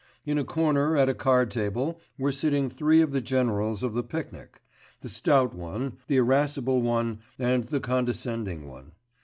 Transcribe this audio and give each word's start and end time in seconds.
In 0.25 0.39
a 0.39 0.43
corner 0.43 0.97
at 0.97 1.09
a 1.09 1.13
card 1.13 1.51
table 1.51 2.01
were 2.17 2.31
sitting 2.31 2.71
three 2.71 3.01
of 3.01 3.11
the 3.11 3.21
generals 3.21 3.83
of 3.83 3.93
the 3.93 4.01
picnic: 4.01 4.59
the 5.01 5.09
stout 5.09 5.53
one, 5.53 5.97
the 6.07 6.17
irascible 6.17 6.81
one, 6.81 7.19
and 7.37 7.65
the 7.65 7.79
condescending 7.79 8.67
one. 8.67 8.93